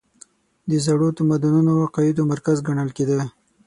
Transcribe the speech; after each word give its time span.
د 0.69 0.71
زړو 0.85 1.07
تمدنونو 1.17 1.69
او 1.75 1.79
عقایدو 1.87 2.23
مرکز 2.31 2.57
ګڼل 2.67 2.89
کېده. 2.97 3.21